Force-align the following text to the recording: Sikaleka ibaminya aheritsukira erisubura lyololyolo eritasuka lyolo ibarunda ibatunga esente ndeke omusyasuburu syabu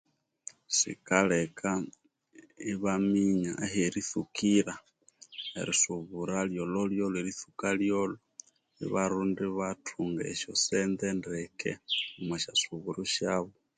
Sikaleka 0.77 1.69
ibaminya 2.73 3.51
aheritsukira 3.65 4.73
erisubura 5.59 6.37
lyololyolo 6.51 7.15
eritasuka 7.21 7.67
lyolo 7.79 8.17
ibarunda 8.85 9.41
ibatunga 9.49 10.21
esente 10.33 11.05
ndeke 11.19 11.71
omusyasuburu 12.19 13.01
syabu 13.13 13.55